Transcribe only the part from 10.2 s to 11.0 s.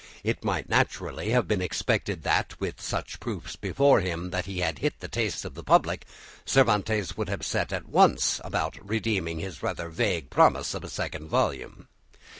promise of a